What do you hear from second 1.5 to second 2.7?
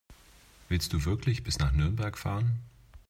nach Nürnberg fahren?